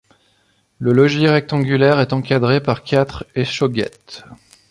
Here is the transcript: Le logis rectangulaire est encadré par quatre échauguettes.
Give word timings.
Le 0.79 0.93
logis 0.93 1.27
rectangulaire 1.27 1.99
est 1.99 2.11
encadré 2.11 2.59
par 2.59 2.81
quatre 2.81 3.23
échauguettes. 3.35 4.23